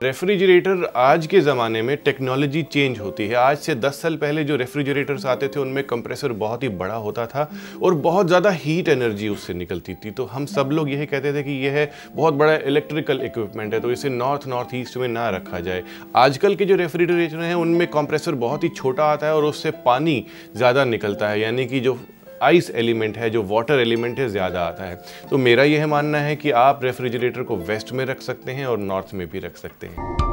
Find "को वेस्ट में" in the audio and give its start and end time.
27.42-28.04